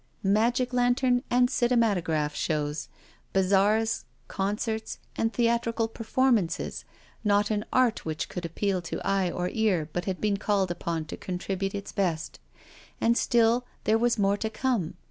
Magic 0.23 0.73
lantern 0.73 1.21
and 1.29 1.47
cinematograph 1.47 2.33
shows, 2.33 2.87
bazaars, 3.33 4.05
concerts, 4.27 4.97
and 5.15 5.31
theatrical 5.31 5.87
performances, 5.87 6.85
not 7.23 7.51
an 7.51 7.63
art 7.71 8.03
which 8.03 8.27
could 8.27 8.43
appeal 8.43 8.81
to 8.81 8.95
ear 9.05 9.31
or 9.31 9.47
eye 9.83 9.87
but 9.93 10.05
had 10.05 10.19
been 10.19 10.37
called 10.37 10.71
upon 10.71 11.05
to 11.05 11.15
contribute 11.17 11.75
its 11.75 11.91
best. 11.91 12.39
And 12.99 13.15
still 13.15 13.67
there 13.83 13.99
was 13.99 14.17
more 14.17 14.37
to 14.37 14.49
come. 14.49 14.95